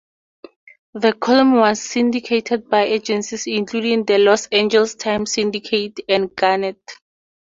The 0.95 1.13
column 1.13 1.53
was 1.57 1.79
syndicated 1.79 2.71
by 2.71 2.85
agencies 2.85 3.45
including 3.45 4.05
The 4.05 4.17
Los 4.17 4.47
Angeles 4.47 4.95
Times 4.95 5.33
Syndicate 5.33 5.99
and 6.09 6.35
Gannett. 6.35 6.81